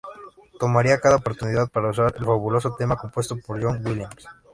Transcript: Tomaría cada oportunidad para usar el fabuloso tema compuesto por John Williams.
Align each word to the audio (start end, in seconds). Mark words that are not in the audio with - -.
Tomaría 0.59 0.99
cada 0.99 1.17
oportunidad 1.17 1.69
para 1.69 1.91
usar 1.91 2.15
el 2.17 2.25
fabuloso 2.25 2.75
tema 2.75 2.95
compuesto 2.95 3.37
por 3.37 3.61
John 3.61 3.85
Williams. 3.85 4.27